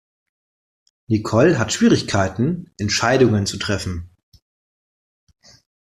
Nicole 1.09 1.59
hat 1.59 1.71
Schwierigkeiten 1.71 2.73
Entscheidungen 2.79 3.45
zu 3.45 3.57
treffen. 3.57 4.09